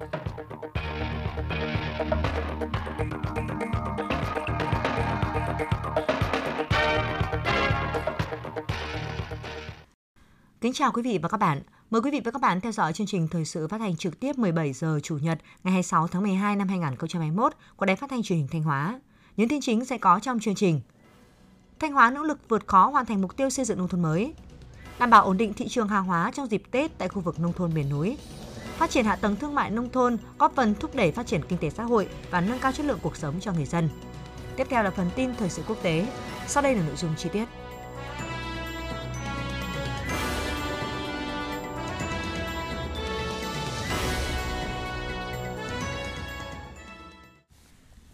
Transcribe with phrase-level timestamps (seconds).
[0.00, 0.06] Kính
[10.72, 11.62] chào quý vị và các bạn.
[11.90, 14.20] Mời quý vị và các bạn theo dõi chương trình thời sự phát hành trực
[14.20, 18.22] tiếp 17 giờ Chủ nhật, ngày 26 tháng 12 năm 2021 của Đài Phát thanh
[18.22, 19.00] Truyền hình Thanh Hóa.
[19.36, 20.80] Những tin chính sẽ có trong chương trình.
[21.78, 24.34] Thanh Hóa nỗ lực vượt khó hoàn thành mục tiêu xây dựng nông thôn mới.
[24.98, 27.52] Đảm bảo ổn định thị trường hàng hóa trong dịp Tết tại khu vực nông
[27.52, 28.16] thôn miền núi.
[28.78, 31.58] Phát triển hạ tầng thương mại nông thôn góp phần thúc đẩy phát triển kinh
[31.58, 33.88] tế xã hội và nâng cao chất lượng cuộc sống cho người dân.
[34.56, 36.06] Tiếp theo là phần tin thời sự quốc tế.
[36.46, 37.44] Sau đây là nội dung chi tiết.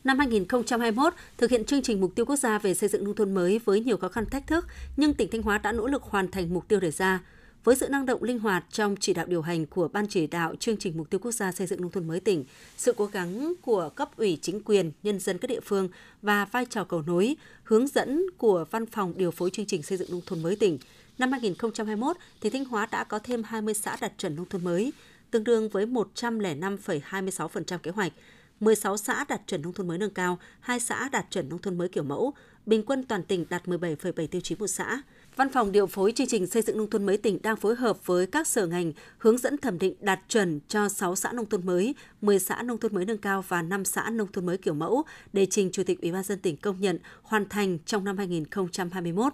[0.05, 3.35] Năm 2021, thực hiện chương trình mục tiêu quốc gia về xây dựng nông thôn
[3.35, 6.31] mới với nhiều khó khăn thách thức, nhưng tỉnh Thanh Hóa đã nỗ lực hoàn
[6.31, 7.21] thành mục tiêu đề ra.
[7.65, 10.55] Với sự năng động linh hoạt trong chỉ đạo điều hành của Ban chỉ đạo
[10.61, 12.45] chương trình mục tiêu quốc gia xây dựng nông thôn mới tỉnh,
[12.77, 15.89] sự cố gắng của cấp ủy chính quyền, nhân dân các địa phương
[16.23, 19.99] và vai trò cầu nối, hướng dẫn của Văn phòng điều phối chương trình xây
[19.99, 20.79] dựng nông thôn mới tỉnh,
[21.19, 24.93] năm 2021, tỉnh Thanh Hóa đã có thêm 20 xã đạt chuẩn nông thôn mới,
[25.31, 28.13] tương đương với 105,26% kế hoạch,
[28.61, 31.79] 16 xã đạt chuẩn nông thôn mới nâng cao, 2 xã đạt chuẩn nông thôn
[31.79, 32.35] mới kiểu mẫu,
[32.67, 35.03] bình quân toàn tỉnh đạt 17,7 tiêu chí một xã.
[35.37, 38.07] Văn phòng điều phối chương trình xây dựng nông thôn mới tỉnh đang phối hợp
[38.07, 41.67] với các sở ngành hướng dẫn thẩm định đạt chuẩn cho 6 xã nông thôn
[41.67, 44.75] mới, 10 xã nông thôn mới nâng cao và 5 xã nông thôn mới kiểu
[44.75, 48.19] mẫu để trình Chủ tịch Ủy ban dân tỉnh công nhận hoàn thành trong năm
[48.19, 49.33] 2021.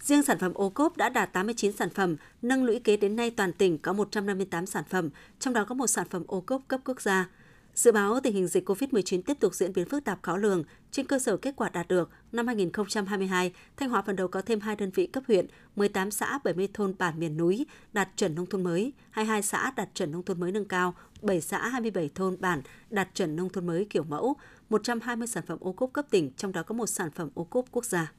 [0.00, 3.30] Riêng sản phẩm ô cốp đã đạt 89 sản phẩm, nâng lũy kế đến nay
[3.30, 6.80] toàn tỉnh có 158 sản phẩm, trong đó có một sản phẩm ô cốp cấp
[6.84, 7.28] quốc gia.
[7.76, 10.64] Dự báo tình hình dịch COVID-19 tiếp tục diễn biến phức tạp khó lường.
[10.90, 14.60] Trên cơ sở kết quả đạt được, năm 2022, Thanh Hóa phần đầu có thêm
[14.60, 15.46] 2 đơn vị cấp huyện,
[15.76, 19.88] 18 xã 70 thôn bản miền núi đạt chuẩn nông thôn mới, 22 xã đạt
[19.94, 23.66] chuẩn nông thôn mới nâng cao, 7 xã 27 thôn bản đạt chuẩn nông thôn
[23.66, 24.36] mới kiểu mẫu,
[24.70, 27.64] 120 sản phẩm ô cốp cấp tỉnh, trong đó có một sản phẩm ô cốp
[27.70, 28.12] quốc gia.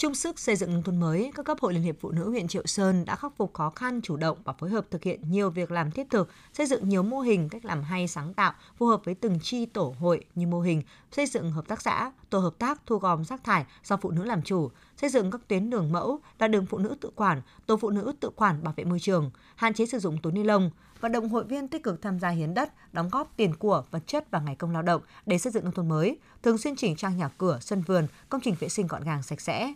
[0.00, 2.48] Chung sức xây dựng nông thôn mới, các cấp hội Liên hiệp Phụ nữ huyện
[2.48, 5.50] Triệu Sơn đã khắc phục khó khăn, chủ động và phối hợp thực hiện nhiều
[5.50, 8.86] việc làm thiết thực, xây dựng nhiều mô hình cách làm hay sáng tạo phù
[8.86, 12.38] hợp với từng chi tổ hội như mô hình xây dựng hợp tác xã, tổ
[12.38, 15.70] hợp tác thu gom rác thải do phụ nữ làm chủ, xây dựng các tuyến
[15.70, 18.84] đường mẫu là đường phụ nữ tự quản, tổ phụ nữ tự quản bảo vệ
[18.84, 22.02] môi trường, hạn chế sử dụng túi ni lông, vận động hội viên tích cực
[22.02, 25.02] tham gia hiến đất, đóng góp tiền của, vật chất và ngày công lao động
[25.26, 28.40] để xây dựng nông thôn mới, thường xuyên chỉnh trang nhà cửa, sân vườn, công
[28.40, 29.74] trình vệ sinh gọn gàng sạch sẽ.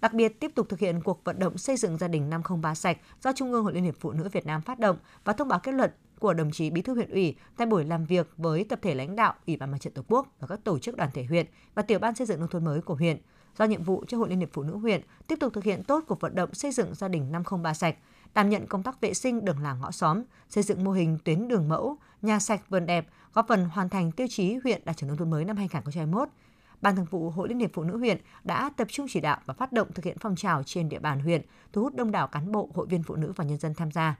[0.00, 2.98] Đặc biệt, tiếp tục thực hiện cuộc vận động xây dựng gia đình 503 sạch
[3.22, 5.58] do Trung ương Hội Liên hiệp Phụ nữ Việt Nam phát động và thông báo
[5.58, 8.78] kết luận của đồng chí Bí thư huyện ủy tại buổi làm việc với tập
[8.82, 11.24] thể lãnh đạo Ủy ban Mặt trận Tổ quốc và các tổ chức đoàn thể
[11.24, 13.18] huyện và tiểu ban xây dựng nông thôn mới của huyện.
[13.58, 16.04] Do nhiệm vụ cho Hội Liên hiệp Phụ nữ huyện tiếp tục thực hiện tốt
[16.08, 17.96] cuộc vận động xây dựng gia đình 503 sạch,
[18.34, 21.48] đảm nhận công tác vệ sinh đường làng ngõ xóm, xây dựng mô hình tuyến
[21.48, 25.08] đường mẫu, nhà sạch vườn đẹp, góp phần hoàn thành tiêu chí huyện đạt chuẩn
[25.08, 26.28] nông thôn mới năm 2021
[26.82, 29.54] Ban Thường vụ Hội Liên hiệp Phụ nữ huyện đã tập trung chỉ đạo và
[29.54, 31.42] phát động thực hiện phong trào trên địa bàn huyện,
[31.72, 34.16] thu hút đông đảo cán bộ, hội viên phụ nữ và nhân dân tham gia.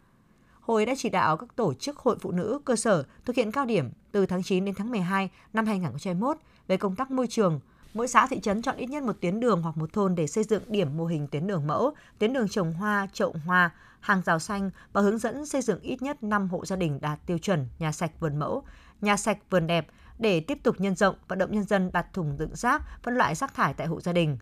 [0.60, 3.64] Hội đã chỉ đạo các tổ chức hội phụ nữ cơ sở thực hiện cao
[3.64, 6.36] điểm từ tháng 9 đến tháng 12 năm 2021
[6.68, 7.60] về công tác môi trường.
[7.94, 10.44] Mỗi xã thị trấn chọn ít nhất một tuyến đường hoặc một thôn để xây
[10.44, 14.38] dựng điểm mô hình tuyến đường mẫu, tuyến đường trồng hoa, chậu hoa, hàng rào
[14.38, 17.68] xanh và hướng dẫn xây dựng ít nhất 5 hộ gia đình đạt tiêu chuẩn
[17.78, 18.62] nhà sạch vườn mẫu,
[19.00, 19.86] nhà sạch vườn đẹp
[20.20, 23.34] để tiếp tục nhân rộng vận động nhân dân đặt thùng đựng rác, phân loại
[23.34, 24.38] rác thải tại hộ gia đình.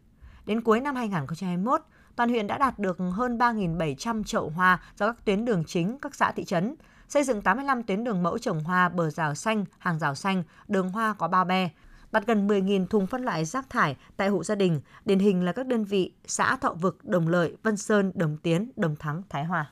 [0.46, 1.80] Đến cuối năm 2021,
[2.16, 6.14] toàn huyện đã đạt được hơn 3.700 chậu hoa do các tuyến đường chính các
[6.14, 6.74] xã thị trấn,
[7.08, 10.90] xây dựng 85 tuyến đường mẫu trồng hoa bờ rào xanh, hàng rào xanh, đường
[10.90, 11.70] hoa có bao be,
[12.12, 15.52] đặt gần 10.000 thùng phân loại rác thải tại hộ gia đình, điển hình là
[15.52, 19.44] các đơn vị xã Thọ Vực, Đồng Lợi, Vân Sơn, Đồng Tiến, Đồng Thắng, Thái
[19.44, 19.70] Hòa.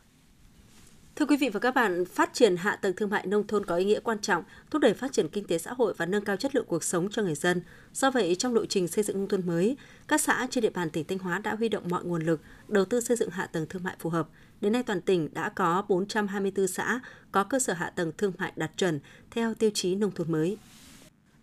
[1.17, 3.77] Thưa quý vị và các bạn, phát triển hạ tầng thương mại nông thôn có
[3.77, 6.37] ý nghĩa quan trọng, thúc đẩy phát triển kinh tế xã hội và nâng cao
[6.37, 7.63] chất lượng cuộc sống cho người dân.
[7.93, 9.77] Do vậy, trong lộ trình xây dựng nông thôn mới,
[10.09, 12.85] các xã trên địa bàn tỉnh Thanh Hóa đã huy động mọi nguồn lực đầu
[12.85, 14.29] tư xây dựng hạ tầng thương mại phù hợp.
[14.61, 17.01] Đến nay toàn tỉnh đã có 424 xã
[17.33, 20.59] có cơ sở hạ tầng thương mại đạt chuẩn theo tiêu chí nông thôn mới.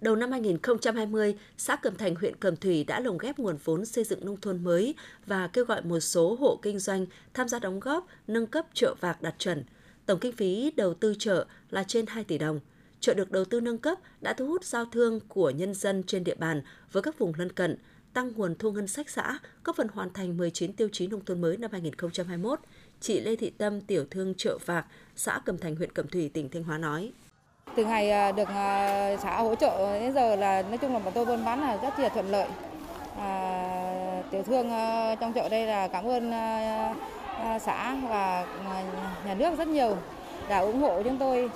[0.03, 4.03] Đầu năm 2020, xã Cẩm Thành, huyện Cẩm Thủy đã lồng ghép nguồn vốn xây
[4.03, 4.95] dựng nông thôn mới
[5.25, 8.95] và kêu gọi một số hộ kinh doanh tham gia đóng góp nâng cấp chợ
[8.99, 9.63] vạc đạt chuẩn.
[10.05, 12.59] Tổng kinh phí đầu tư chợ là trên 2 tỷ đồng.
[12.99, 16.23] Chợ được đầu tư nâng cấp đã thu hút giao thương của nhân dân trên
[16.23, 16.61] địa bàn
[16.91, 17.77] với các vùng lân cận,
[18.13, 21.41] tăng nguồn thu ngân sách xã, góp phần hoàn thành 19 tiêu chí nông thôn
[21.41, 22.59] mới năm 2021.
[22.99, 24.85] Chị Lê Thị Tâm, tiểu thương chợ Vạc,
[25.15, 27.11] xã Cẩm Thành, huyện Cẩm Thủy, tỉnh Thanh Hóa nói.
[27.75, 31.13] Từ ngày à, được à, xã hỗ trợ đến giờ là nói chung là bọn
[31.13, 32.47] tôi buôn bán là rất là thuận lợi.
[33.19, 36.31] À, tiểu thương à, trong chợ đây là cảm ơn
[37.59, 38.45] xã và
[39.25, 39.97] nhà nước rất nhiều
[40.49, 41.49] đã ủng hộ chúng tôi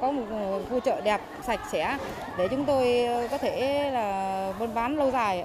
[0.00, 0.26] có một
[0.70, 1.98] khu chợ đẹp, sạch sẽ
[2.38, 5.44] để chúng tôi có thể là buôn bán lâu dài.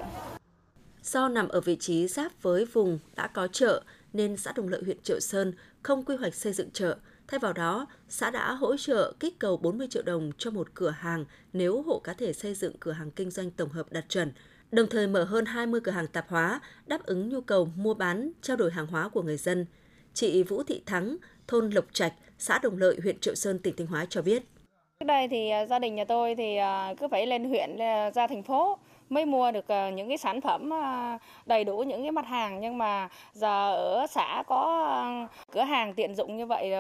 [1.04, 3.84] Do nằm ở vị trí giáp với vùng đã có chợ
[4.14, 6.98] nên xã Đồng Lợi huyện Triệu Sơn không quy hoạch xây dựng chợ.
[7.28, 10.90] Thay vào đó, xã đã hỗ trợ kích cầu 40 triệu đồng cho một cửa
[10.90, 14.32] hàng nếu hộ cá thể xây dựng cửa hàng kinh doanh tổng hợp đạt chuẩn,
[14.72, 18.32] đồng thời mở hơn 20 cửa hàng tạp hóa đáp ứng nhu cầu mua bán,
[18.42, 19.66] trao đổi hàng hóa của người dân.
[20.14, 21.18] Chị Vũ Thị Thắng,
[21.48, 24.44] thôn Lộc Trạch, xã Đồng Lợi, huyện Triệu Sơn, tỉnh Thanh Hóa cho biết.
[25.00, 28.12] Trước đây thì à, gia đình nhà tôi thì à, cứ phải lên huyện à,
[28.12, 28.78] ra thành phố
[29.14, 32.60] mới mua được ờ, những cái sản phẩm ờ, đầy đủ những cái mặt hàng
[32.60, 36.72] nhưng mà giờ ở xã có ờ, cửa hàng tiện dụng như vậy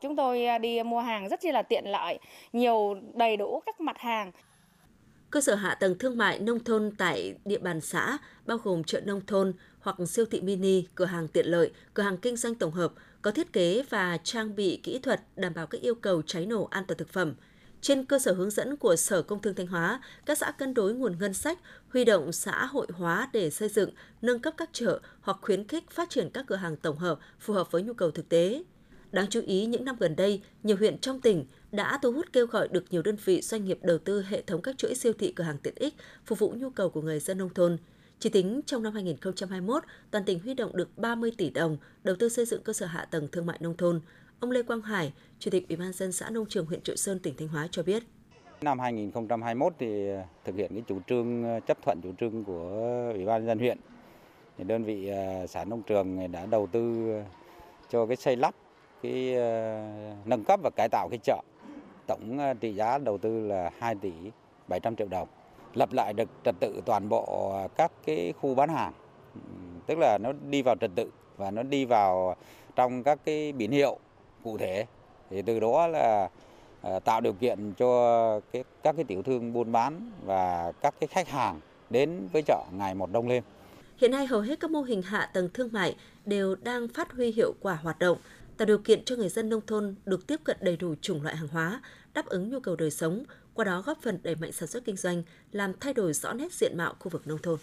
[0.00, 2.18] chúng tôi đi mua hàng rất là tiện lợi
[2.52, 4.32] nhiều đầy đủ các mặt hàng
[5.30, 9.00] cơ sở hạ tầng thương mại nông thôn tại địa bàn xã bao gồm chợ
[9.00, 12.72] nông thôn hoặc siêu thị mini, cửa hàng tiện lợi, cửa hàng kinh doanh tổng
[12.72, 16.46] hợp có thiết kế và trang bị kỹ thuật đảm bảo các yêu cầu cháy
[16.46, 17.34] nổ an toàn thực phẩm.
[17.80, 20.94] Trên cơ sở hướng dẫn của Sở Công Thương Thanh Hóa, các xã cân đối
[20.94, 23.90] nguồn ngân sách, huy động xã hội hóa để xây dựng,
[24.22, 27.54] nâng cấp các chợ hoặc khuyến khích phát triển các cửa hàng tổng hợp phù
[27.54, 28.62] hợp với nhu cầu thực tế.
[29.12, 32.46] Đáng chú ý, những năm gần đây, nhiều huyện trong tỉnh đã thu hút kêu
[32.46, 35.32] gọi được nhiều đơn vị doanh nghiệp đầu tư hệ thống các chuỗi siêu thị
[35.36, 35.94] cửa hàng tiện ích
[36.26, 37.78] phục vụ nhu cầu của người dân nông thôn.
[38.18, 42.28] Chỉ tính trong năm 2021, toàn tỉnh huy động được 30 tỷ đồng đầu tư
[42.28, 44.00] xây dựng cơ sở hạ tầng thương mại nông thôn.
[44.40, 47.18] Ông Lê Quang Hải, Chủ tịch Ủy ban dân xã Nông Trường huyện Triệu Sơn,
[47.18, 48.02] tỉnh Thanh Hóa cho biết.
[48.60, 52.70] Năm 2021 thì ờ, thực hiện cái chủ trương ờ, chấp thuận chủ trương của
[53.14, 53.78] Ủy ban dân huyện.
[54.58, 57.08] Thì đơn vị ờ, xã Nông Trường đã đầu tư
[57.90, 58.54] cho cái xây lắp
[59.02, 59.34] cái
[60.24, 61.42] nâng cấp và cải tạo cái chợ
[62.06, 64.12] tổng trị giá đầu tư là 2 tỷ
[64.68, 65.28] 700 triệu đồng.
[65.74, 68.92] Lập lại được trật tự toàn bộ các cái khu bán hàng,
[69.86, 72.36] tức là nó đi vào trật tự và nó đi vào
[72.76, 73.98] trong các cái biển hiệu
[74.44, 74.86] cụ thể.
[75.30, 76.28] Thì từ đó là
[76.82, 81.08] ờ, tạo điều kiện cho cái, các cái tiểu thương buôn bán và các cái
[81.08, 81.60] khách hàng
[81.90, 83.42] đến với chợ ngày một đông lên.
[83.96, 87.32] Hiện nay hầu hết các mô hình hạ tầng thương mại đều đang phát huy
[87.32, 88.18] hiệu quả hoạt động,
[88.56, 91.36] tạo điều kiện cho người dân nông thôn được tiếp cận đầy đủ chủng loại
[91.36, 91.82] hàng hóa,
[92.14, 94.96] đáp ứng nhu cầu đời sống, qua đó góp phần đẩy mạnh sản xuất kinh
[94.96, 95.22] doanh,
[95.52, 97.58] làm thay đổi rõ nét diện mạo khu vực nông thôn.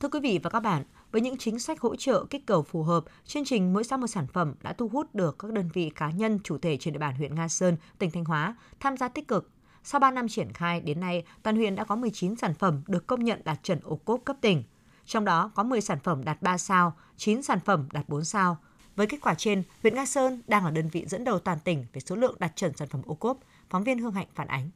[0.00, 0.84] Thưa quý vị và các bạn,
[1.16, 4.06] với những chính sách hỗ trợ kích cầu phù hợp, chương trình Mỗi xã một
[4.06, 6.98] sản phẩm đã thu hút được các đơn vị cá nhân chủ thể trên địa
[6.98, 9.50] bàn huyện Nga Sơn, tỉnh Thanh Hóa tham gia tích cực.
[9.84, 13.06] Sau 3 năm triển khai, đến nay, toàn huyện đã có 19 sản phẩm được
[13.06, 14.62] công nhận đạt chuẩn ô cốp cấp tỉnh.
[15.06, 18.58] Trong đó có 10 sản phẩm đạt 3 sao, 9 sản phẩm đạt 4 sao,
[18.96, 21.86] với kết quả trên, huyện Nga Sơn đang là đơn vị dẫn đầu toàn tỉnh
[21.92, 23.38] về số lượng đạt chuẩn sản phẩm ô cốp.
[23.70, 24.70] Phóng viên Hương Hạnh phản ánh.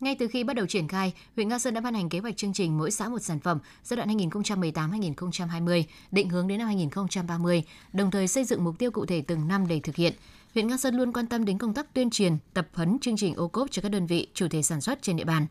[0.00, 2.36] Ngay từ khi bắt đầu triển khai, huyện Nga Sơn đã ban hành kế hoạch
[2.36, 7.62] chương trình mỗi xã một sản phẩm giai đoạn 2018-2020, định hướng đến năm 2030,
[7.92, 10.12] đồng thời xây dựng mục tiêu cụ thể từng năm để thực hiện.
[10.54, 13.34] Huyện Nga Sơn luôn quan tâm đến công tác tuyên truyền, tập huấn chương trình
[13.34, 15.46] ô cốp cho các đơn vị chủ thể sản xuất trên địa bàn.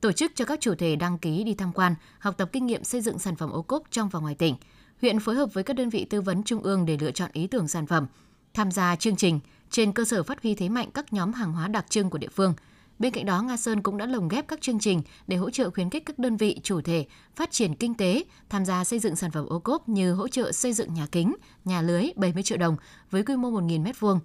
[0.00, 2.84] Tổ chức cho các chủ thể đăng ký đi tham quan, học tập kinh nghiệm
[2.84, 4.56] xây dựng sản phẩm ô cốp trong và ngoài tỉnh–
[5.04, 7.46] huyện phối hợp với các đơn vị tư vấn trung ương để lựa chọn ý
[7.46, 8.06] tưởng sản phẩm,
[8.54, 9.40] tham gia chương trình
[9.70, 12.28] trên cơ sở phát huy thế mạnh các nhóm hàng hóa đặc trưng của địa
[12.28, 12.54] phương.
[12.98, 15.70] Bên cạnh đó, Nga Sơn cũng đã lồng ghép các chương trình để hỗ trợ
[15.70, 17.06] khuyến khích các đơn vị chủ thể
[17.36, 20.52] phát triển kinh tế, tham gia xây dựng sản phẩm ô cốp như hỗ trợ
[20.52, 22.76] xây dựng nhà kính, nhà lưới 70 triệu đồng
[23.10, 24.18] với quy mô 1.000 m2,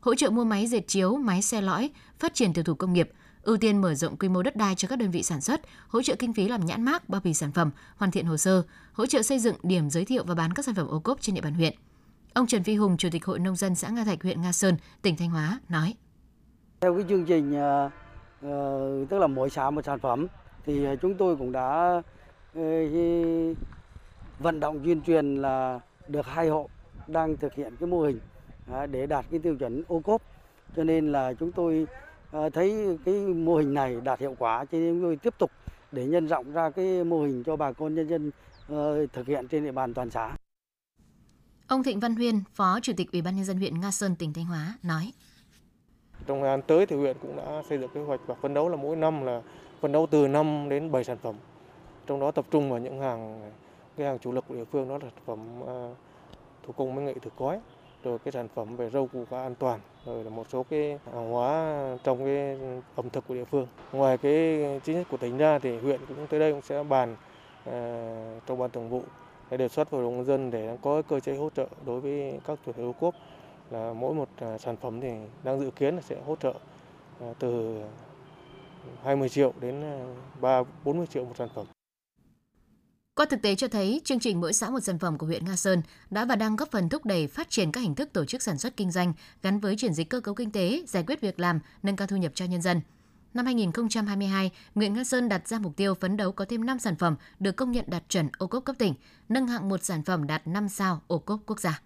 [0.00, 3.10] hỗ trợ mua máy dệt chiếu, máy xe lõi, phát triển tiểu thủ công nghiệp,
[3.42, 6.02] ưu tiên mở rộng quy mô đất đai cho các đơn vị sản xuất, hỗ
[6.02, 8.62] trợ kinh phí làm nhãn mác, bao bì sản phẩm, hoàn thiện hồ sơ,
[8.92, 11.34] hỗ trợ xây dựng điểm giới thiệu và bán các sản phẩm ô cốp trên
[11.34, 11.74] địa bàn huyện.
[12.34, 14.76] Ông Trần Phi Hùng, Chủ tịch Hội Nông dân xã Nga Thạch, huyện Nga Sơn,
[15.02, 15.94] tỉnh Thanh Hóa nói.
[16.80, 17.90] Theo cái chương trình à,
[18.42, 20.26] Ờ, tức là mỗi xã một sản phẩm.
[20.66, 22.02] Thì ờ, chúng tôi cũng đã
[22.54, 22.62] ờ,
[24.38, 26.68] vận động tuyên truyền là được hai hộ
[27.06, 28.20] đang thực hiện cái mô hình
[28.90, 30.22] để đạt cái tiêu chuẩn ô cốp.
[30.76, 31.86] Cho nên là chúng tôi
[32.52, 35.50] thấy cái mô hình này đạt hiệu quả cho nên chúng tôi tiếp tục
[35.92, 38.30] để nhân rộng ra cái mô hình cho bà con nhân dân
[39.12, 40.36] thực hiện trên địa bàn toàn xã.
[41.66, 44.32] Ông Thịnh Văn Huyên, Phó Chủ tịch Ủy ban nhân dân huyện Nga Sơn tỉnh
[44.32, 45.12] Thanh Hóa nói:
[46.28, 48.68] trong thời gian tới thì huyện cũng đã xây dựng kế hoạch và phấn đấu
[48.68, 49.42] là mỗi năm là
[49.80, 51.34] phấn đấu từ 5 đến 7 sản phẩm.
[52.06, 53.50] Trong đó tập trung vào những hàng
[53.96, 55.76] cái hàng chủ lực của địa phương đó là sản phẩm à,
[56.66, 57.60] thủ công mỹ nghệ thực cói
[58.04, 60.98] rồi cái sản phẩm về rau củ quả an toàn rồi là một số cái
[61.12, 62.58] hàng hóa trong cái
[62.96, 66.26] ẩm thực của địa phương ngoài cái chính sách của tỉnh ra thì huyện cũng
[66.26, 67.16] tới đây cũng sẽ bàn
[67.68, 67.74] uh,
[68.46, 69.02] trong ban thường vụ
[69.50, 72.58] để đề xuất với đồng dân để có cơ chế hỗ trợ đối với các
[72.66, 73.14] chủ thể ô cốp
[73.70, 75.08] là mỗi một à, sản phẩm thì
[75.44, 76.54] đang dự kiến là sẽ hỗ trợ
[77.20, 77.80] à, từ
[79.02, 80.06] 20 triệu đến à,
[80.40, 81.66] 3 40 triệu một sản phẩm.
[83.14, 85.56] Qua thực tế cho thấy, chương trình mỗi xã một sản phẩm của huyện Nga
[85.56, 88.42] Sơn đã và đang góp phần thúc đẩy phát triển các hình thức tổ chức
[88.42, 91.40] sản xuất kinh doanh gắn với chuyển dịch cơ cấu kinh tế, giải quyết việc
[91.40, 92.80] làm, nâng cao thu nhập cho nhân dân.
[93.34, 96.96] Năm 2022, huyện Nga Sơn đặt ra mục tiêu phấn đấu có thêm 5 sản
[96.96, 98.94] phẩm được công nhận đạt chuẩn ô cốp cấp tỉnh,
[99.28, 101.80] nâng hạng một sản phẩm đạt 5 sao ô cốp quốc gia.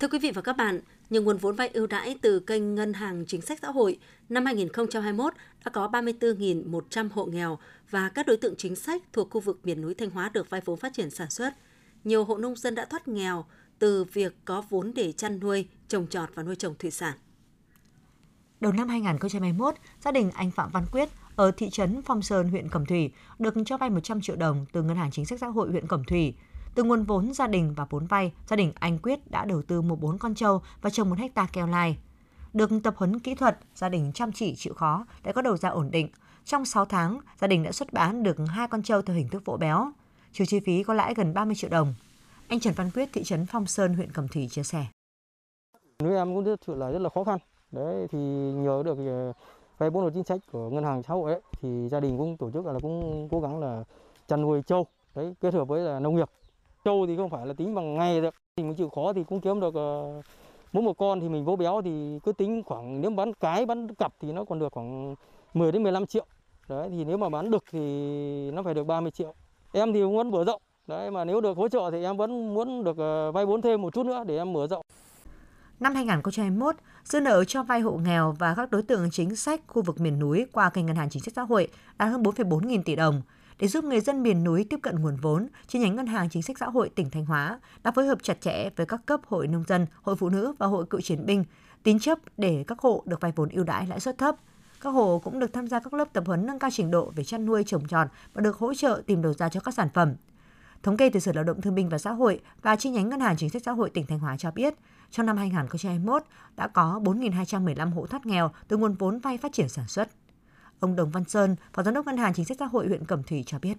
[0.00, 2.92] Thưa quý vị và các bạn, nhiều nguồn vốn vay ưu đãi từ kênh Ngân
[2.92, 5.32] hàng Chính sách Xã hội năm 2021
[5.64, 7.58] đã có 34.100 hộ nghèo
[7.90, 10.60] và các đối tượng chính sách thuộc khu vực miền núi Thanh Hóa được vay
[10.64, 11.54] vốn phát triển sản xuất.
[12.04, 13.44] Nhiều hộ nông dân đã thoát nghèo
[13.78, 17.16] từ việc có vốn để chăn nuôi, trồng trọt và nuôi trồng thủy sản.
[18.60, 19.74] Đầu năm 2021,
[20.04, 23.54] gia đình anh Phạm Văn Quyết ở thị trấn Phong Sơn, huyện Cẩm Thủy được
[23.66, 26.34] cho vay 100 triệu đồng từ Ngân hàng Chính sách Xã hội huyện Cẩm Thủy.
[26.74, 29.82] Từ nguồn vốn gia đình và vốn vay, gia đình anh Quyết đã đầu tư
[29.82, 31.98] mua 4 con trâu và trồng 1 hecta keo lai.
[32.52, 35.68] Được tập huấn kỹ thuật, gia đình chăm chỉ chịu khó đã có đầu ra
[35.68, 36.08] ổn định.
[36.44, 39.42] Trong 6 tháng, gia đình đã xuất bán được hai con trâu theo hình thức
[39.44, 39.90] vỗ béo.
[40.32, 41.94] Trừ chi phí có lãi gần 30 triệu đồng.
[42.48, 44.86] Anh Trần Văn Quyết, thị trấn Phong Sơn, huyện Cẩm Thủy chia sẻ.
[46.02, 47.38] Nuôi em cũng rất là rất là khó khăn.
[47.72, 48.18] Đấy thì
[48.52, 49.32] nhờ được ờ,
[49.78, 52.50] vay vốn chính sách của ngân hàng xã hội ấy, thì gia đình cũng tổ
[52.50, 53.84] chức là cũng cố gắng là
[54.28, 56.28] chăn nuôi trâu đấy kết hợp với là nông nghiệp
[56.84, 59.40] trâu thì không phải là tính bằng ngày được thì mình chịu khó thì cũng
[59.40, 60.24] kiếm được uh,
[60.72, 63.94] mỗi một con thì mình vỗ béo thì cứ tính khoảng nếu bán cái bán
[63.94, 65.14] cặp thì nó còn được khoảng
[65.54, 66.26] 10 đến 15 triệu.
[66.68, 67.80] Đấy thì nếu mà bán được thì
[68.50, 69.34] nó phải được 30 triệu.
[69.72, 70.62] Em thì muốn mở rộng.
[70.86, 73.82] Đấy mà nếu được hỗ trợ thì em vẫn muốn được ờ, vay vốn thêm
[73.82, 74.82] một chút nữa để em mở rộng.
[75.80, 79.82] Năm 2021, dư nợ cho vay hộ nghèo và các đối tượng chính sách khu
[79.82, 81.68] vực miền núi qua kênh Ngân hàng Chính sách Xã hội
[81.98, 83.22] đạt hơn 4,4 nghìn tỷ đồng.
[83.58, 86.42] Để giúp người dân miền núi tiếp cận nguồn vốn, chi nhánh Ngân hàng Chính
[86.42, 89.46] sách Xã hội tỉnh Thanh Hóa đã phối hợp chặt chẽ với các cấp hội
[89.46, 91.44] nông dân, hội phụ nữ và hội cựu chiến binh,
[91.82, 94.36] tín chấp để các hộ được vay vốn ưu đãi lãi suất thấp.
[94.80, 97.24] Các hộ cũng được tham gia các lớp tập huấn nâng cao trình độ về
[97.24, 100.14] chăn nuôi trồng trọt và được hỗ trợ tìm đầu ra cho các sản phẩm.
[100.82, 103.20] Thống kê từ Sở Lao động Thương binh và Xã hội và chi nhánh Ngân
[103.20, 104.74] hàng Chính sách Xã hội tỉnh Thanh Hóa cho biết,
[105.10, 106.22] trong năm 2021
[106.56, 110.08] đã có 4.215 hộ thoát nghèo từ nguồn vốn vay phát triển sản xuất.
[110.80, 113.22] Ông Đồng Văn Sơn, Phó Giám đốc Ngân hàng Chính sách Xã hội huyện Cẩm
[113.22, 113.78] Thủy cho biết.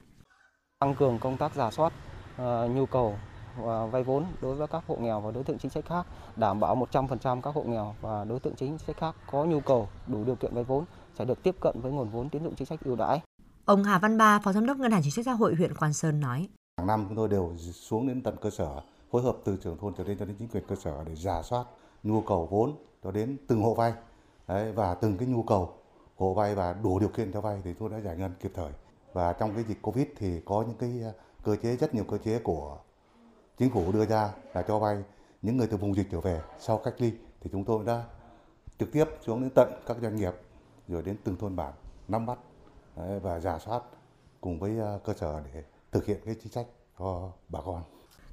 [0.80, 1.94] Tăng cường công tác giả soát
[2.42, 3.16] uh, nhu cầu
[3.58, 6.60] và vay vốn đối với các hộ nghèo và đối tượng chính sách khác, đảm
[6.60, 10.24] bảo 100% các hộ nghèo và đối tượng chính sách khác có nhu cầu đủ
[10.24, 10.86] điều kiện vay vốn
[11.18, 13.22] sẽ được tiếp cận với nguồn vốn tín dụng chính sách ưu đãi.
[13.66, 15.94] Ông Hà Văn Ba, Phó Giám đốc Ngân hàng Chính sách Xã hội huyện Quan
[15.94, 16.48] Sơn nói.
[16.78, 19.94] Hàng năm chúng tôi đều xuống đến tận cơ sở, phối hợp từ trưởng thôn
[19.98, 21.64] trở lên cho đến chính quyền cơ sở để giả soát
[22.04, 23.94] nhu cầu vốn cho đến từng hộ vay
[24.48, 25.79] Đấy, và từng cái nhu cầu
[26.20, 28.72] hộ vay và đủ điều kiện cho vay thì tôi đã giải ngân kịp thời.
[29.14, 32.18] Và trong cái dịch Covid thì có những cái ờ, cơ chế, rất nhiều cơ
[32.18, 32.78] chế của
[33.58, 35.04] chính phủ đưa ra là cho vay
[35.42, 38.04] những người từ vùng dịch trở về sau cách ly thì chúng tôi đã
[38.80, 40.34] trực tiếp xuống đến tận các doanh nghiệp,
[40.88, 41.74] rồi đến từng thôn bản
[42.08, 42.40] nắm bắt
[42.96, 43.84] và giả soát
[44.42, 46.68] cùng với ờ, cơ sở để thực hiện cái chính sách
[47.00, 47.84] cho bà con.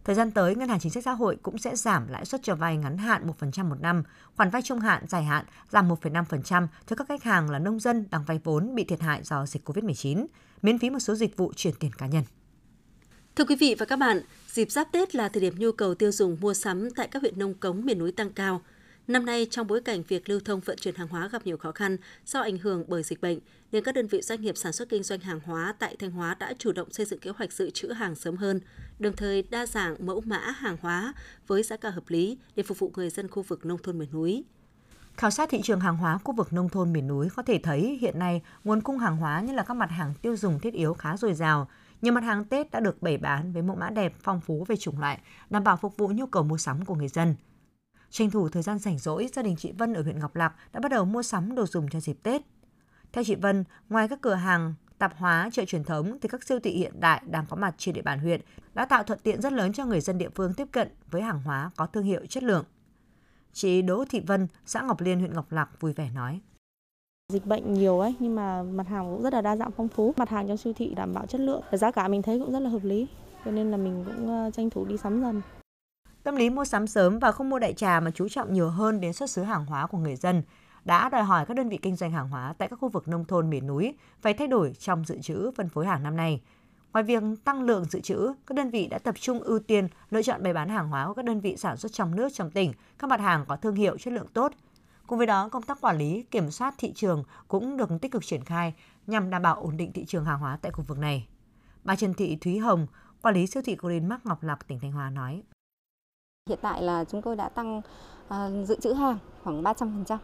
[0.06, 2.54] Thời gian tới, Ngân hàng Chính sách Xã hội cũng sẽ giảm lãi suất cho
[2.54, 4.02] vay ngắn hạn 1% một năm,
[4.36, 8.04] khoản vay trung hạn, dài hạn giảm 1,5% cho các khách hàng là nông dân
[8.10, 10.26] đang vay vốn bị thiệt hại do dịch COVID-19,
[10.62, 12.24] miễn phí một số dịch vụ chuyển tiền cá nhân.
[13.36, 16.12] Thưa quý vị và các bạn, dịp giáp Tết là thời điểm nhu cầu tiêu
[16.12, 18.60] dùng mua sắm tại các huyện nông cống miền núi tăng cao–
[19.08, 21.72] Năm nay, trong bối cảnh việc lưu thông vận chuyển hàng hóa gặp nhiều khó
[21.72, 21.96] khăn
[22.26, 23.38] do ảnh hưởng bởi dịch bệnh,
[23.72, 26.34] nên các đơn vị doanh nghiệp sản xuất kinh doanh hàng hóa tại Thanh Hóa
[26.34, 28.60] đã chủ động xây dựng kế hoạch dự trữ hàng sớm hơn,
[28.98, 31.14] đồng thời đa dạng mẫu mã hàng hóa
[31.46, 34.08] với giá cả hợp lý để phục vụ người dân khu vực nông thôn miền
[34.12, 34.44] núi.
[35.16, 37.98] Khảo sát thị trường hàng hóa khu vực nông thôn miền núi có thể thấy
[38.00, 40.94] hiện nay nguồn cung hàng hóa như là các mặt hàng tiêu dùng thiết yếu
[40.94, 41.68] khá dồi dào.
[42.02, 44.76] Nhiều mặt hàng Tết đã được bày bán với mẫu mã đẹp, phong phú về
[44.76, 45.20] chủng loại,
[45.50, 47.34] đảm bảo phục vụ nhu cầu mua sắm của người dân.
[48.16, 50.80] Tranh thủ thời gian rảnh rỗi, gia đình chị Vân ở huyện Ngọc Lặc đã
[50.80, 52.42] bắt đầu mua sắm đồ dùng cho dịp Tết.
[53.12, 56.60] Theo chị Vân, ngoài các cửa hàng tạp hóa, chợ truyền thống thì các siêu
[56.60, 58.40] thị hiện đại đang có mặt trên địa bàn huyện
[58.74, 61.42] đã tạo thuận tiện rất lớn cho người dân địa phương tiếp cận với hàng
[61.42, 62.64] hóa có thương hiệu chất lượng.
[63.52, 66.40] Chị Đỗ Thị Vân, xã Ngọc Liên, huyện Ngọc Lặc vui vẻ nói.
[67.32, 70.14] Dịch bệnh nhiều ấy nhưng mà mặt hàng cũng rất là đa dạng phong phú,
[70.16, 72.52] mặt hàng trong siêu thị đảm bảo chất lượng và giá cả mình thấy cũng
[72.52, 73.06] rất là hợp lý.
[73.44, 75.42] Cho nên là mình cũng ờ, tranh thủ đi sắm dần.
[76.26, 79.00] Tâm lý mua sắm sớm và không mua đại trà mà chú trọng nhiều hơn
[79.00, 80.42] đến xuất xứ hàng hóa của người dân
[80.84, 83.24] đã đòi hỏi các đơn vị kinh doanh hàng hóa tại các khu vực nông
[83.24, 86.42] thôn miền núi phải thay đổi trong dự trữ phân phối hàng năm nay.
[86.92, 90.22] Ngoài việc tăng lượng dự trữ, các đơn vị đã tập trung ưu tiên lựa
[90.22, 92.72] chọn bày bán hàng hóa của các đơn vị sản xuất trong nước trong tỉnh,
[92.98, 94.52] các mặt hàng có thương hiệu chất lượng tốt.
[95.06, 98.24] Cùng với đó, công tác quản lý, kiểm soát thị trường cũng được tích cực
[98.24, 98.74] triển khai
[99.06, 101.28] nhằm đảm bảo ổn định thị trường hàng hóa tại khu vực này.
[101.84, 102.86] Bà Trần Thị Thúy Hồng,
[103.22, 105.42] quản lý siêu thị Green Mark Ngọc Lặc, tỉnh Thanh Hóa nói.
[106.48, 107.82] Hiện tại là chúng tôi đã tăng
[108.28, 110.16] uh, dự trữ hàng khoảng 300%.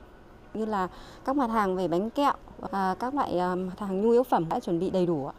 [0.55, 0.89] Như là
[1.25, 4.49] các mặt hàng về bánh kẹo, uh, các loại uh, mặt hàng nhu yếu phẩm
[4.49, 5.31] đã chuẩn bị đầy đủ.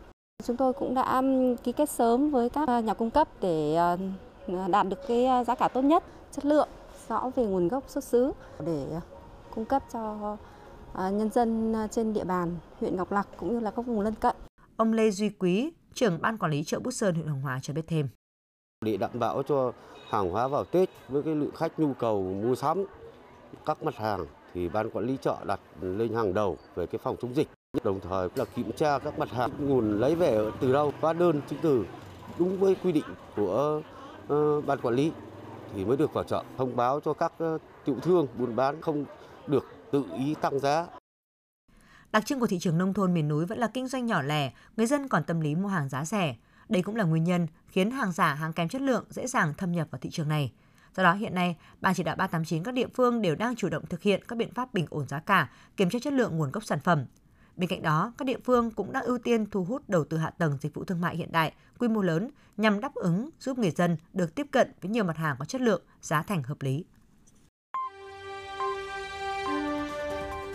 [0.43, 1.21] Chúng tôi cũng đã
[1.63, 3.77] ký kết sớm với các nhà cung cấp để
[4.67, 6.69] đạt được cái giá cả tốt nhất, chất lượng,
[7.09, 8.31] rõ về nguồn gốc xuất xứ
[8.65, 8.85] để
[9.55, 10.37] cung cấp cho
[10.95, 14.35] nhân dân trên địa bàn huyện Ngọc Lặc cũng như là các vùng lân cận.
[14.77, 17.73] Ông Lê Duy Quý, trưởng ban quản lý chợ Bút Sơn huyện Hồng Hóa cho
[17.73, 18.09] biết thêm.
[18.83, 19.71] Để đảm bảo cho
[20.09, 22.85] hàng hóa vào Tết với cái lượng khách nhu cầu mua sắm
[23.65, 27.15] các mặt hàng thì ban quản lý chợ đặt lên hàng đầu về cái phòng
[27.21, 27.47] chống dịch.
[27.83, 31.41] Đồng thời là kiểm tra các mặt hàng nguồn lấy về từ đâu, hóa đơn
[31.49, 31.85] chứng từ
[32.39, 33.03] đúng với quy định
[33.35, 33.81] của
[34.33, 35.11] uh, ban quản lý
[35.73, 36.43] thì mới được vào chợ.
[36.57, 39.05] Thông báo cho các uh, tiểu thương buôn bán không
[39.47, 40.87] được tự ý tăng giá.
[42.11, 44.53] Đặc trưng của thị trường nông thôn miền núi vẫn là kinh doanh nhỏ lẻ,
[44.77, 46.35] người dân còn tâm lý mua hàng giá rẻ.
[46.73, 49.71] Đây cũng là nguyên nhân khiến hàng giả, hàng kém chất lượng dễ dàng thâm
[49.71, 50.51] nhập vào thị trường này.
[50.97, 53.85] Do đó hiện nay, Ban chỉ đạo 389 các địa phương đều đang chủ động
[53.85, 56.63] thực hiện các biện pháp bình ổn giá cả, kiểm tra chất lượng nguồn gốc
[56.63, 57.05] sản phẩm.
[57.55, 60.29] Bên cạnh đó, các địa phương cũng đang ưu tiên thu hút đầu tư hạ
[60.29, 63.71] tầng dịch vụ thương mại hiện đại, quy mô lớn nhằm đáp ứng giúp người
[63.71, 66.85] dân được tiếp cận với nhiều mặt hàng có chất lượng, giá thành hợp lý.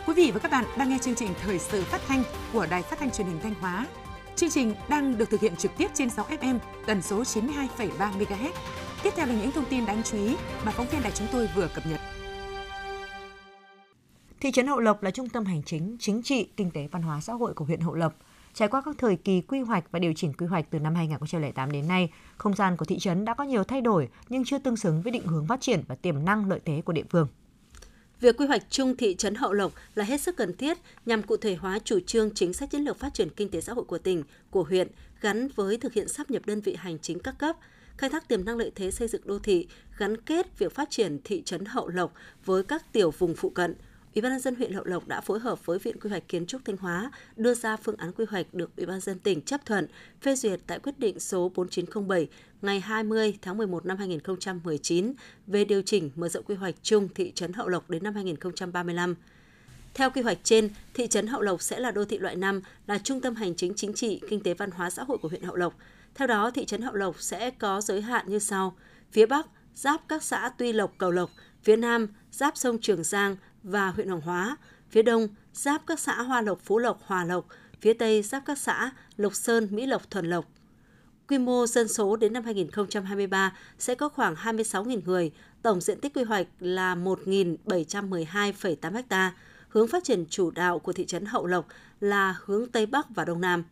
[0.06, 2.22] Quý vị và các bạn đang nghe chương trình thời sự phát thanh
[2.52, 3.87] của Đài Phát thanh Truyền hình Thanh Hóa.
[4.38, 8.52] Chương trình đang được thực hiện trực tiếp trên 6 FM tần số 92,3 MHz.
[9.02, 11.49] Tiếp theo là những thông tin đáng chú ý mà phóng viên đài chúng tôi
[11.57, 12.00] vừa cập nhật.
[14.40, 17.21] Thị trấn Hậu Lộc là trung tâm hành chính, chính trị, kinh tế, văn hóa
[17.21, 18.14] xã hội của huyện Hậu Lộc.
[18.54, 21.73] Trải qua các thời kỳ quy hoạch và điều chỉnh quy hoạch từ năm 2008
[21.73, 24.76] đến nay, không gian của thị trấn đã có nhiều thay đổi nhưng chưa tương
[24.76, 27.28] xứng với định hướng phát triển và tiềm năng lợi thế của địa phương.
[28.20, 31.37] Việc quy hoạch chung thị trấn Hậu Lộc là hết sức cần thiết nhằm cụ
[31.37, 33.98] thể hóa chủ trương chính sách chiến lược phát triển kinh tế xã hội của
[33.98, 34.88] tỉnh, của huyện
[35.20, 37.56] gắn với thực hiện sắp nhập đơn vị hành chính các cấp,
[37.96, 41.18] khai thác tiềm năng lợi thế xây dựng đô thị, gắn kết việc phát triển
[41.25, 42.12] thị trấn Hậu Lộc
[42.44, 43.75] với các tiểu vùng phụ cận,
[44.18, 46.46] Ủy ban nhân dân huyện Hậu Lộc đã phối hợp với Viện Quy hoạch Kiến
[46.46, 49.42] trúc Thanh Hóa đưa ra phương án quy hoạch được Ủy ban nhân dân tỉnh
[49.42, 49.87] chấp thuận,
[50.22, 52.28] phê duyệt tại quyết định số 4907
[52.62, 55.12] ngày 20 tháng 11 năm 2019
[55.46, 59.14] về điều chỉnh mở rộng quy hoạch chung thị trấn Hậu Lộc đến năm 2035.
[59.94, 62.98] Theo quy hoạch trên, thị trấn Hậu Lộc sẽ là đô thị loại 5, là
[62.98, 65.57] trung tâm hành chính chính trị, kinh tế văn hóa xã hội của huyện Hậu
[65.57, 65.74] Lộc.
[66.14, 68.76] Theo đó, thị trấn Hậu Lộc sẽ có giới hạn như sau:
[69.12, 71.31] phía Bắc giáp các xã Tuy Lộc, Cầu Lộc,
[71.62, 74.57] phía Nam giáp sông Trường Giang, và huyện Hoàng Hóa,
[74.90, 77.47] phía đông giáp các xã Hoa Lộc, Phú Lộc, Hòa Lộc,
[77.81, 80.44] phía tây giáp các xã Lộc Sơn, Mỹ Lộc, Thuần Lộc.
[81.29, 86.14] Quy mô dân số đến năm 2023 sẽ có khoảng 26.000 người, tổng diện tích
[86.14, 89.35] quy hoạch là 1.712,8 ha.
[89.68, 91.66] Hướng phát triển chủ đạo của thị trấn Hậu Lộc
[92.01, 93.64] là hướng Tây Bắc và Đông Nam.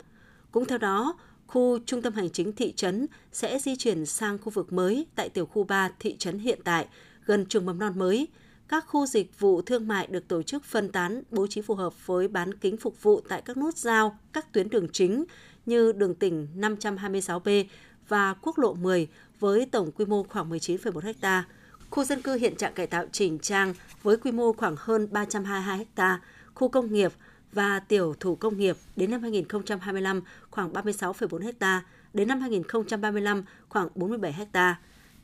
[0.50, 4.50] Cũng theo đó, khu trung tâm hành chính thị trấn sẽ di chuyển sang khu
[4.50, 6.86] vực mới tại tiểu khu 3 thị trấn hiện tại,
[7.24, 8.28] gần trường mầm non mới–
[8.68, 12.06] các khu dịch vụ thương mại được tổ chức phân tán, bố trí phù hợp
[12.06, 15.24] với bán kính phục vụ tại các nút giao, các tuyến đường chính
[15.66, 17.64] như đường tỉnh 526B
[18.08, 19.08] và quốc lộ 10
[19.40, 21.44] với tổng quy mô khoảng 19,1 ha.
[21.90, 25.86] Khu dân cư hiện trạng cải tạo chỉnh trang với quy mô khoảng hơn 322
[25.96, 26.20] ha.
[26.54, 27.12] Khu công nghiệp
[27.52, 31.82] và tiểu thủ công nghiệp đến năm 2025 khoảng 36,4 ha.
[32.14, 34.76] Đến năm 2035 khoảng 47 hectare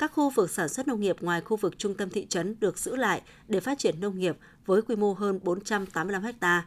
[0.03, 2.79] các khu vực sản xuất nông nghiệp ngoài khu vực trung tâm thị trấn được
[2.79, 4.37] giữ lại để phát triển nông nghiệp
[4.67, 6.67] với quy mô hơn 485 ha.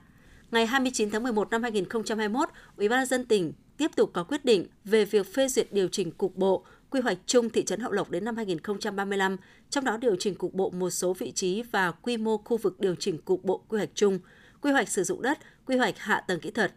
[0.51, 4.45] Ngày 29 tháng 11 năm 2021, Ủy ban nhân dân tỉnh tiếp tục có quyết
[4.45, 7.91] định về việc phê duyệt điều chỉnh cục bộ quy hoạch chung thị trấn Hậu
[7.91, 9.37] Lộc đến năm 2035,
[9.69, 12.79] trong đó điều chỉnh cục bộ một số vị trí và quy mô khu vực
[12.79, 14.19] điều chỉnh cục bộ quy hoạch chung,
[14.61, 16.71] quy hoạch sử dụng đất, quy hoạch hạ tầng kỹ thuật,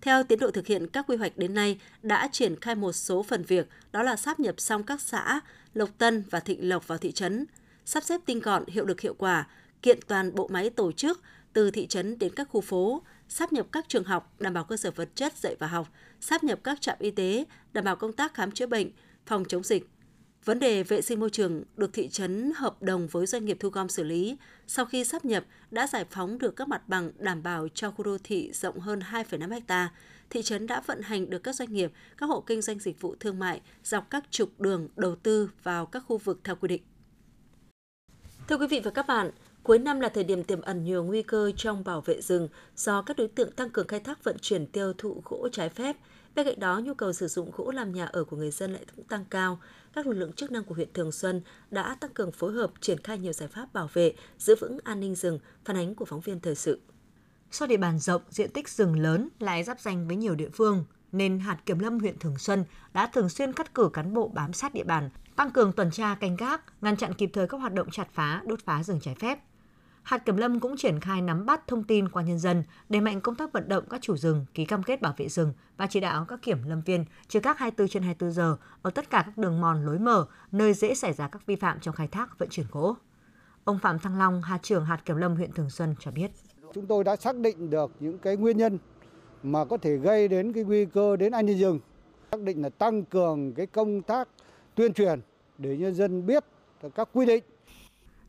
[0.00, 3.22] theo tiến độ thực hiện các quy hoạch đến nay đã triển khai một số
[3.22, 5.40] phần việc, đó là sáp nhập xong các xã
[5.74, 7.46] Lộc Tân và Thịnh Lộc vào thị trấn,
[7.84, 9.46] sắp xếp tinh gọn hiệu lực hiệu quả,
[9.82, 11.20] kiện toàn bộ máy tổ chức
[11.52, 14.76] từ thị trấn đến các khu phố, sáp nhập các trường học đảm bảo cơ
[14.76, 15.88] sở vật chất dạy và học,
[16.20, 18.90] sáp nhập các trạm y tế đảm bảo công tác khám chữa bệnh,
[19.26, 19.88] phòng chống dịch,
[20.44, 23.68] Vấn đề vệ sinh môi trường được thị trấn hợp đồng với doanh nghiệp thu
[23.68, 24.36] gom xử lý.
[24.66, 28.04] Sau khi sắp nhập, đã giải phóng được các mặt bằng đảm bảo cho khu
[28.04, 29.92] đô thị rộng hơn 2,5 ha.
[30.30, 33.14] Thị trấn đã vận hành được các doanh nghiệp, các hộ kinh doanh dịch vụ
[33.20, 36.82] thương mại dọc các trục đường đầu tư vào các khu vực theo quy định.
[38.48, 39.30] Thưa quý vị và các bạn,
[39.62, 43.02] cuối năm là thời điểm tiềm ẩn nhiều nguy cơ trong bảo vệ rừng do
[43.02, 45.96] các đối tượng tăng cường khai thác vận chuyển tiêu thụ gỗ trái phép.
[46.34, 48.84] Bên cạnh đó, nhu cầu sử dụng gỗ làm nhà ở của người dân lại
[48.96, 49.60] cũng tăng cao
[49.92, 52.98] các lực lượng chức năng của huyện Thường Xuân đã tăng cường phối hợp triển
[52.98, 56.20] khai nhiều giải pháp bảo vệ, giữ vững an ninh rừng, phản ánh của phóng
[56.20, 56.80] viên thời sự.
[57.52, 60.84] Do địa bàn rộng, diện tích rừng lớn lại giáp danh với nhiều địa phương,
[61.12, 64.52] nên hạt kiểm lâm huyện Thường Xuân đã thường xuyên cắt cử cán bộ bám
[64.52, 67.74] sát địa bàn, tăng cường tuần tra canh gác, ngăn chặn kịp thời các hoạt
[67.74, 69.38] động chặt phá, đốt phá rừng trái phép.
[70.10, 73.20] Hạt Kiểm Lâm cũng triển khai nắm bắt thông tin qua nhân dân, đẩy mạnh
[73.20, 76.00] công tác vận động các chủ rừng ký cam kết bảo vệ rừng và chỉ
[76.00, 79.38] đạo các kiểm lâm viên trực các 24 trên 24 giờ ở tất cả các
[79.38, 82.48] đường mòn lối mở, nơi dễ xảy ra các vi phạm trong khai thác vận
[82.48, 82.96] chuyển gỗ.
[83.64, 86.30] Ông Phạm Thăng Long, hạt trưởng hạt Kiểm Lâm huyện Thường Xuân cho biết.
[86.74, 88.78] Chúng tôi đã xác định được những cái nguyên nhân
[89.42, 91.80] mà có thể gây đến cái nguy cơ đến an ninh rừng.
[92.32, 94.28] Xác định là tăng cường cái công tác
[94.74, 95.20] tuyên truyền
[95.58, 96.44] để nhân dân biết
[96.94, 97.44] các quy định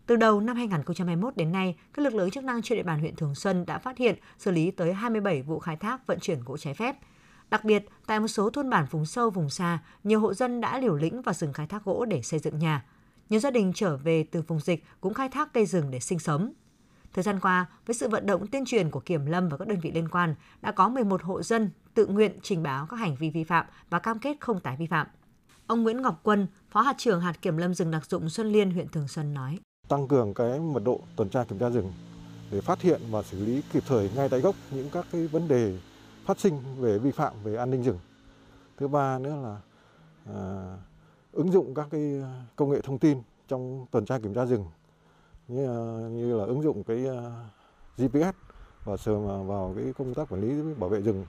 [0.05, 3.15] từ đầu năm 2021 đến nay, các lực lượng chức năng trên địa bàn huyện
[3.15, 6.57] Thường Xuân đã phát hiện, xử lý tới 27 vụ khai thác vận chuyển gỗ
[6.57, 6.95] trái phép.
[7.49, 10.79] Đặc biệt, tại một số thôn bản vùng sâu, vùng xa, nhiều hộ dân đã
[10.79, 12.85] liều lĩnh vào rừng khai thác gỗ để xây dựng nhà.
[13.29, 16.19] Nhiều gia đình trở về từ vùng dịch cũng khai thác cây rừng để sinh
[16.19, 16.53] sống.
[17.13, 19.79] Thời gian qua, với sự vận động tuyên truyền của Kiểm Lâm và các đơn
[19.79, 23.29] vị liên quan, đã có 11 hộ dân tự nguyện trình báo các hành vi
[23.29, 25.07] vi phạm và cam kết không tái vi phạm.
[25.67, 28.71] Ông Nguyễn Ngọc Quân, Phó hạt trưởng hạt Kiểm Lâm rừng đặc dụng Xuân Liên,
[28.71, 29.59] huyện Thường Xuân nói:
[29.91, 31.93] tăng cường cái mật độ tuần tra kiểm tra rừng
[32.51, 35.47] để phát hiện và xử lý kịp thời ngay tại gốc những các cái vấn
[35.47, 35.77] đề
[36.25, 37.99] phát sinh về vi phạm về an ninh rừng.
[38.77, 39.61] Thứ ba nữa là
[40.35, 40.77] à,
[41.31, 42.23] ứng dụng các cái
[42.55, 44.65] công nghệ thông tin trong tuần tra kiểm tra rừng
[45.47, 45.67] như,
[46.09, 47.17] như là ứng dụng cái uh,
[47.97, 48.37] GPS
[48.85, 51.25] và sờ vào cái công tác quản lý bảo vệ rừng.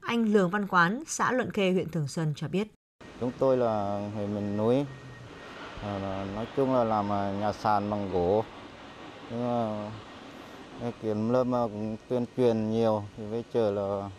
[0.00, 2.68] Anh Lường Văn Quán, xã Luận Khê, huyện Thường Xuân cho biết.
[3.20, 4.84] Chúng tôi là người miền núi, à,
[5.82, 8.44] Ờ, nói chung là làm ờ, nhà sàn bằng gỗ.
[9.30, 9.42] Nhưng
[10.80, 14.10] mà kiểm lâm cũng tuyên truyền nhiều, thì bây giờ là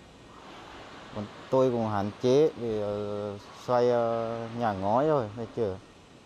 [1.50, 3.86] tôi cũng hạn chế vì ờ, xoay
[4.58, 5.78] nhà ngói rồi bây giờ.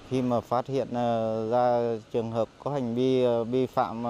[0.10, 0.88] Khi mà phát hiện
[1.52, 4.04] ra trường hợp có hành vi vi phạm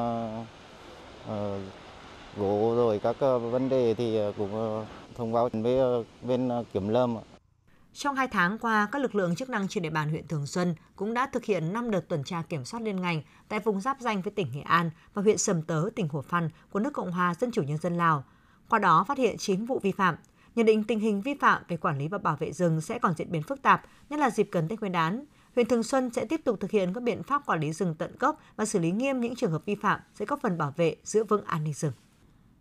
[2.38, 3.16] gỗ rồi các
[3.52, 4.86] vấn đề thì cũng
[5.16, 7.18] thông báo với bên kiểm lâm
[7.96, 10.76] trong hai tháng qua, các lực lượng chức năng trên địa bàn huyện Thường Xuân
[10.96, 14.00] cũng đã thực hiện 5 đợt tuần tra kiểm soát liên ngành tại vùng giáp
[14.00, 17.12] danh với tỉnh Nghệ An và huyện Sầm Tớ, tỉnh Hủa Phan của nước Cộng
[17.12, 18.24] hòa Dân chủ Nhân dân Lào.
[18.70, 20.16] Qua đó phát hiện 9 vụ vi phạm.
[20.56, 23.14] Nhận định tình hình vi phạm về quản lý và bảo vệ rừng sẽ còn
[23.18, 25.26] diễn biến phức tạp, nhất là dịp gần Tết Nguyên đán.
[25.56, 28.16] Huyện Thường Xuân sẽ tiếp tục thực hiện các biện pháp quản lý rừng tận
[28.20, 30.96] gốc và xử lý nghiêm những trường hợp vi phạm sẽ góp phần bảo vệ
[31.04, 31.94] giữ vững an ninh rừng.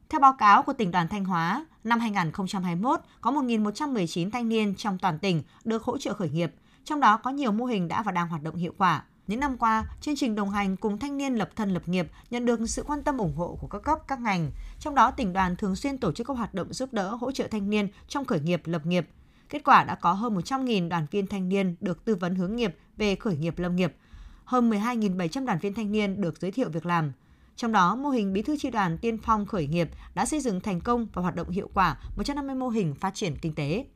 [0.09, 4.99] Theo báo cáo của tỉnh đoàn Thanh Hóa, năm 2021 có 1.119 thanh niên trong
[4.99, 6.53] toàn tỉnh được hỗ trợ khởi nghiệp,
[6.85, 9.05] trong đó có nhiều mô hình đã và đang hoạt động hiệu quả.
[9.27, 12.47] Những năm qua, chương trình đồng hành cùng thanh niên lập thân lập nghiệp nhận
[12.47, 14.51] được sự quan tâm ủng hộ của các cấp, các ngành.
[14.81, 17.49] Trong đó, tỉnh đoàn thường xuyên tổ chức các hoạt động giúp đỡ hỗ trợ
[17.51, 19.09] thanh niên trong khởi nghiệp lập nghiệp.
[19.49, 22.77] Kết quả đã có hơn 100.000 đoàn viên thanh niên được tư vấn hướng nghiệp
[22.97, 23.97] về khởi nghiệp lâm nghiệp,
[24.44, 27.12] hơn 12.700 đoàn viên thanh niên được giới thiệu việc làm,
[27.56, 30.60] trong đó, mô hình bí thư tri đoàn tiên phong khởi nghiệp đã xây dựng
[30.60, 33.86] thành công và hoạt động hiệu quả 150 mô hình phát triển kinh tế.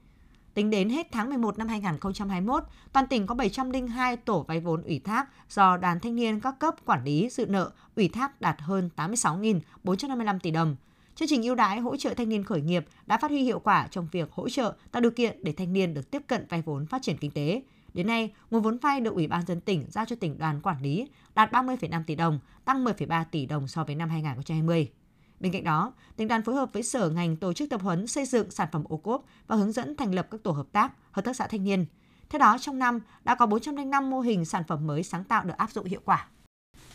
[0.55, 4.99] Tính đến hết tháng 11 năm 2021, toàn tỉnh có 702 tổ vay vốn ủy
[4.99, 8.91] thác do đoàn thanh niên các cấp quản lý dự nợ ủy thác đạt hơn
[8.97, 10.77] 86.455 tỷ đồng.
[11.15, 13.89] Chương trình ưu đãi hỗ trợ thanh niên khởi nghiệp đã phát huy hiệu quả
[13.91, 16.87] trong việc hỗ trợ tạo điều kiện để thanh niên được tiếp cận vay vốn
[16.87, 17.63] phát triển kinh tế,
[17.95, 20.83] Đến nay, nguồn vốn vay được Ủy ban dân tỉnh giao cho tỉnh đoàn quản
[20.83, 24.91] lý đạt 30,5 tỷ đồng, tăng 10,3 tỷ đồng so với năm 2020.
[25.41, 28.25] Bên cạnh đó, tỉnh đoàn phối hợp với sở ngành tổ chức tập huấn xây
[28.25, 31.25] dựng sản phẩm ô cốp và hướng dẫn thành lập các tổ hợp tác, hợp
[31.25, 31.87] tác xã thanh niên.
[32.29, 35.55] Theo đó, trong năm đã có 405 mô hình sản phẩm mới sáng tạo được
[35.57, 36.29] áp dụng hiệu quả.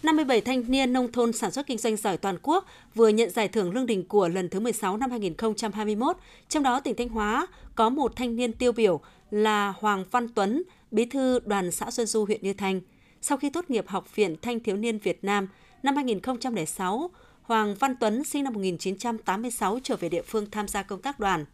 [0.03, 3.47] 57 thanh niên nông thôn sản xuất kinh doanh giỏi toàn quốc vừa nhận giải
[3.47, 6.17] thưởng lương đình của lần thứ 16 năm 2021.
[6.49, 8.99] Trong đó, tỉnh Thanh Hóa có một thanh niên tiêu biểu
[9.31, 12.81] là Hoàng Văn Tuấn, bí thư đoàn xã Xuân Du huyện Như Thanh.
[13.21, 15.47] Sau khi tốt nghiệp Học viện Thanh thiếu niên Việt Nam
[15.83, 17.09] năm 2006,
[17.41, 21.45] Hoàng Văn Tuấn sinh năm 1986 trở về địa phương tham gia công tác đoàn.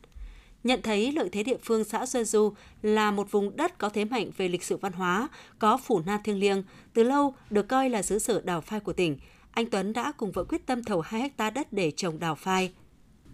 [0.63, 4.05] Nhận thấy lợi thế địa phương xã Xuân Du là một vùng đất có thế
[4.05, 5.27] mạnh về lịch sử văn hóa,
[5.59, 8.93] có phủ na thiêng liêng, từ lâu được coi là xứ sở đào phai của
[8.93, 9.17] tỉnh,
[9.51, 12.71] anh Tuấn đã cùng vợ quyết tâm thầu 2 hecta đất để trồng đào phai.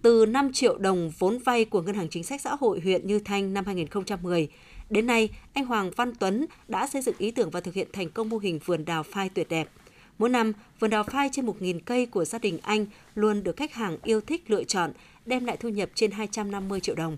[0.01, 3.19] Từ 5 triệu đồng vốn vay của Ngân hàng Chính sách Xã hội huyện Như
[3.19, 4.49] Thanh năm 2010,
[4.89, 8.09] Đến nay, anh Hoàng Văn Tuấn đã xây dựng ý tưởng và thực hiện thành
[8.09, 9.69] công mô hình vườn đào phai tuyệt đẹp.
[10.17, 13.73] Mỗi năm, vườn đào phai trên 1.000 cây của gia đình anh luôn được khách
[13.73, 14.91] hàng yêu thích lựa chọn,
[15.25, 17.17] đem lại thu nhập trên 250 triệu đồng.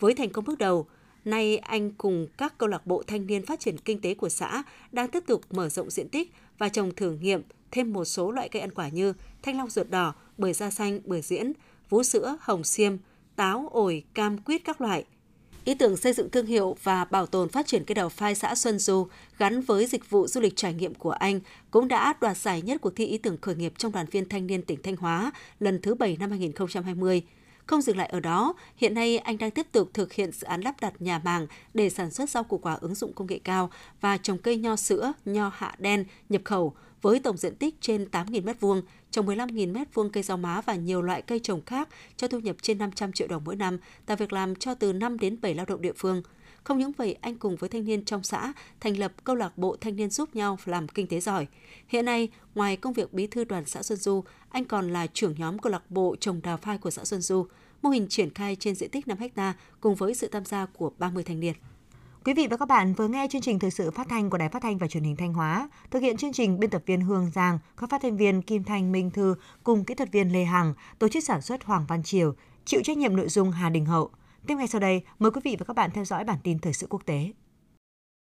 [0.00, 0.86] Với thành công bước đầu,
[1.24, 4.62] nay anh cùng các câu lạc bộ thanh niên phát triển kinh tế của xã
[4.92, 8.48] đang tiếp tục mở rộng diện tích và trồng thử nghiệm thêm một số loại
[8.48, 9.12] cây ăn quả như
[9.42, 11.52] thanh long ruột đỏ, bưởi da xanh, bưởi diễn,
[11.90, 12.96] vú sữa, hồng xiêm,
[13.36, 15.04] táo, ổi, cam, quýt các loại,
[15.64, 18.54] Ý tưởng xây dựng thương hiệu và bảo tồn phát triển cây đào phai xã
[18.54, 19.06] Xuân Du
[19.38, 22.80] gắn với dịch vụ du lịch trải nghiệm của anh cũng đã đoạt giải nhất
[22.80, 25.80] cuộc thi ý tưởng khởi nghiệp trong đoàn viên thanh niên tỉnh Thanh Hóa lần
[25.82, 27.22] thứ 7 năm 2020.
[27.66, 30.60] Không dừng lại ở đó, hiện nay anh đang tiếp tục thực hiện dự án
[30.60, 33.70] lắp đặt nhà màng để sản xuất rau củ quả ứng dụng công nghệ cao
[34.00, 38.04] và trồng cây nho sữa, nho hạ đen nhập khẩu với tổng diện tích trên
[38.12, 42.28] 8.000 m2, trồng 15.000 m2 cây rau má và nhiều loại cây trồng khác cho
[42.28, 45.40] thu nhập trên 500 triệu đồng mỗi năm, tạo việc làm cho từ 5 đến
[45.40, 46.22] 7 lao động địa phương.
[46.64, 49.76] Không những vậy, anh cùng với thanh niên trong xã thành lập câu lạc bộ
[49.80, 51.46] thanh niên giúp nhau làm kinh tế giỏi.
[51.88, 55.34] Hiện nay, ngoài công việc bí thư đoàn xã Xuân Du, anh còn là trưởng
[55.38, 57.46] nhóm câu lạc bộ trồng đào phai của xã Xuân Du.
[57.82, 60.92] Mô hình triển khai trên diện tích 5 ha cùng với sự tham gia của
[60.98, 61.54] 30 thanh niên.
[62.24, 64.48] Quý vị và các bạn vừa nghe chương trình thời sự phát thanh của Đài
[64.48, 65.68] Phát thanh và Truyền hình Thanh Hóa.
[65.90, 68.92] Thực hiện chương trình biên tập viên Hương Giang, các phát thanh viên Kim Thanh
[68.92, 72.34] Minh Thư cùng kỹ thuật viên Lê Hằng, tổ chức sản xuất Hoàng Văn Triều,
[72.64, 74.10] chịu trách nhiệm nội dung Hà Đình Hậu.
[74.46, 76.72] Tiếp ngay sau đây, mời quý vị và các bạn theo dõi bản tin thời
[76.72, 77.32] sự quốc tế.